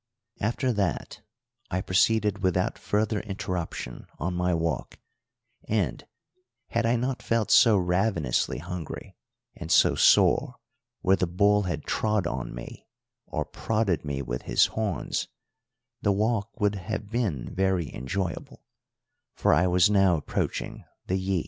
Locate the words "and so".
9.55-9.93